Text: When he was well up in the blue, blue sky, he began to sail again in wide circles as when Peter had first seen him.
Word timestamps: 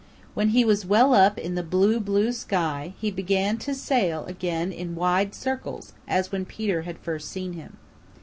When 0.33 0.49
he 0.49 0.65
was 0.65 0.83
well 0.83 1.13
up 1.13 1.37
in 1.37 1.53
the 1.53 1.61
blue, 1.61 1.99
blue 1.99 2.31
sky, 2.31 2.95
he 2.99 3.11
began 3.11 3.59
to 3.59 3.75
sail 3.75 4.25
again 4.25 4.71
in 4.71 4.95
wide 4.95 5.35
circles 5.35 5.93
as 6.07 6.31
when 6.31 6.43
Peter 6.43 6.81
had 6.81 6.97
first 6.97 7.29
seen 7.29 7.53
him. 7.53 7.77